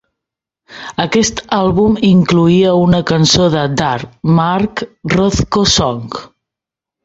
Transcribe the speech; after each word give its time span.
Aquest 1.03 1.43
àlbum 1.57 1.99
incloïa 2.07 2.73
una 2.87 3.03
cançó 3.11 3.47
de 3.59 3.67
Dar: 3.85 3.93
Mark 4.41 4.85
Rothko 5.17 5.69
Song. 5.79 6.21